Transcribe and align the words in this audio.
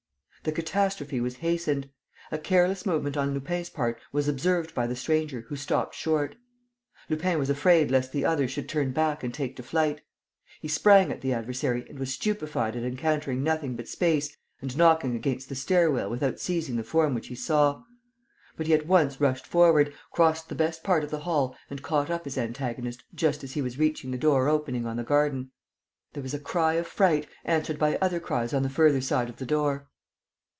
The 0.43 0.51
catastrophe 0.51 1.21
was 1.21 1.35
hastened. 1.35 1.87
A 2.31 2.39
careless 2.39 2.83
movement 2.83 3.15
on 3.15 3.31
Lupin's 3.31 3.69
part 3.69 3.99
was 4.11 4.27
observed 4.27 4.73
by 4.73 4.87
the 4.87 4.95
stranger, 4.95 5.41
who 5.41 5.55
stopped 5.55 5.93
short. 5.93 6.35
Lupin 7.09 7.37
was 7.37 7.51
afraid 7.51 7.91
lest 7.91 8.11
the 8.11 8.25
other 8.25 8.47
should 8.47 8.67
turn 8.67 8.89
back 8.91 9.23
and 9.23 9.31
take 9.31 9.55
to 9.57 9.61
flight. 9.61 10.01
He 10.59 10.67
sprang 10.67 11.11
at 11.11 11.21
the 11.21 11.31
adversary 11.31 11.85
and 11.87 11.99
was 11.99 12.15
stupefied 12.15 12.75
at 12.75 12.81
encountering 12.81 13.43
nothing 13.43 13.75
but 13.75 13.87
space 13.87 14.35
and 14.63 14.75
knocking 14.75 15.15
against 15.15 15.47
the 15.47 15.53
stair 15.53 15.91
rail 15.91 16.09
without 16.09 16.39
seizing 16.39 16.75
the 16.75 16.83
form 16.83 17.13
which 17.13 17.27
he 17.27 17.35
saw. 17.35 17.83
But 18.57 18.65
he 18.65 18.73
at 18.73 18.87
once 18.87 19.21
rushed 19.21 19.45
forward, 19.45 19.93
crossed 20.11 20.49
the 20.49 20.55
best 20.55 20.83
part 20.83 21.03
of 21.03 21.11
the 21.11 21.19
hall 21.19 21.55
and 21.69 21.83
caught 21.83 22.09
up 22.09 22.25
his 22.25 22.39
antagonist 22.39 23.03
just 23.13 23.43
as 23.43 23.51
he 23.51 23.61
was 23.61 23.77
reaching 23.77 24.09
the 24.09 24.17
door 24.17 24.47
opening 24.47 24.87
on 24.87 24.97
the 24.97 25.03
garden. 25.03 25.51
There 26.13 26.23
was 26.23 26.33
a 26.33 26.39
cry 26.39 26.73
of 26.73 26.87
fright, 26.87 27.27
answered 27.45 27.77
by 27.77 27.97
other 27.97 28.19
cries 28.19 28.55
on 28.55 28.63
the 28.63 28.69
further 28.71 29.01
side 29.01 29.29
of 29.29 29.35
the 29.37 29.45
door. 29.45 29.87